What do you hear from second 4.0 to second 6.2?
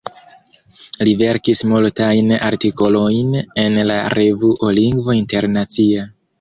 revuo "Lingvo Internacia".